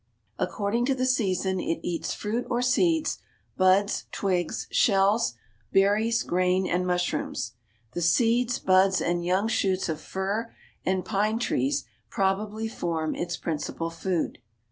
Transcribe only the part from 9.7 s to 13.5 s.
of fir and pine trees probably form its